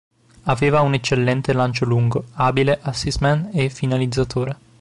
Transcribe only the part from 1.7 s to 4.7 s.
lungo, abile assist-man e finalizzatore.